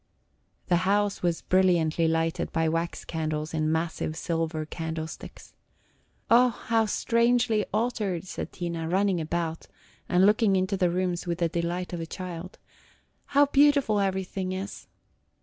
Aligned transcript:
The 0.67 0.77
house 0.77 1.21
was 1.21 1.43
brilliantly 1.43 2.07
lighted 2.07 2.51
by 2.51 2.67
wax 2.67 3.05
candles 3.05 3.53
in 3.53 3.71
massive 3.71 4.15
silver 4.15 4.65
candlesticks. 4.65 5.53
"O, 6.31 6.49
how 6.49 6.87
strangely 6.87 7.67
altered!" 7.71 8.23
said 8.23 8.51
Tina, 8.51 8.89
running 8.89 9.21
about, 9.21 9.67
and 10.09 10.25
looking 10.25 10.55
into 10.55 10.75
the 10.75 10.89
rooms 10.89 11.27
with 11.27 11.37
the 11.37 11.49
delight 11.49 11.93
of 11.93 11.99
a 11.99 12.07
child. 12.07 12.57
"How 13.25 13.45
beautiful 13.45 13.99
everything 13.99 14.53
is!" 14.53 14.87